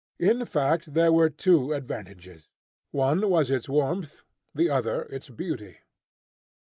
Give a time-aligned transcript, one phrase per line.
[0.19, 2.49] In fact, there were two advantages,
[2.89, 5.77] one was its warmth, the other its beauty.